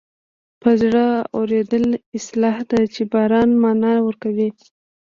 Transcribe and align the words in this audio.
په 0.61 0.69
زړه 0.81 1.05
اورېدل 1.37 1.85
اصطلاح 2.17 2.57
ده 2.69 2.79
چې 2.93 3.01
د 3.05 3.09
باران 3.13 3.49
مانا 3.61 3.93
ورکوي 4.07 4.49